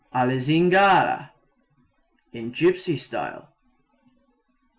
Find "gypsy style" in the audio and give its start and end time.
2.57-3.45